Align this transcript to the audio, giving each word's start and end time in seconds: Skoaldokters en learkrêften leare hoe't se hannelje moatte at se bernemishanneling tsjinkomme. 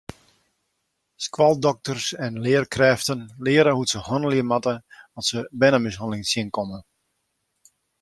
Skoaldokters 1.25 2.07
en 2.27 2.41
learkrêften 2.47 3.21
leare 3.47 3.71
hoe't 3.75 3.91
se 3.93 3.99
hannelje 4.07 4.43
moatte 4.51 4.73
at 5.17 5.23
se 5.31 5.37
bernemishanneling 5.61 6.23
tsjinkomme. 6.27 6.79